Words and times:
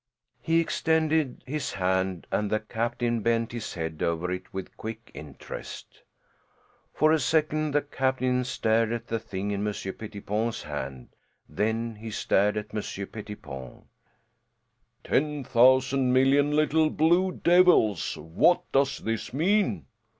He 0.41 0.59
extended 0.59 1.43
his 1.45 1.73
hand 1.73 2.25
and 2.31 2.49
the 2.49 2.59
captain 2.59 3.21
bent 3.21 3.51
his 3.51 3.75
head 3.75 4.01
over 4.01 4.31
it 4.31 4.51
with 4.51 4.75
quick 4.75 5.11
interest. 5.13 6.01
For 6.91 7.11
a 7.11 7.19
second 7.19 7.73
the 7.75 7.83
captain 7.83 8.43
stared 8.43 8.91
at 8.91 9.05
the 9.05 9.19
thing 9.19 9.51
in 9.51 9.63
Monsieur 9.63 9.93
Pettipon's 9.93 10.63
hand; 10.63 11.09
then 11.47 11.97
he 11.97 12.09
stared 12.09 12.57
at 12.57 12.73
Monsieur 12.73 13.05
Pettipon. 13.05 13.83
"Ten 15.03 15.43
thousand 15.43 16.11
million 16.11 16.49
little 16.49 16.89
blue 16.89 17.33
devils, 17.33 18.17
what 18.17 18.63
does 18.71 18.97
this 19.01 19.31
mean?" 19.35 19.85